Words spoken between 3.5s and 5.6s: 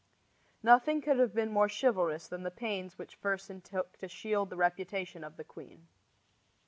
took to shield the reputation of the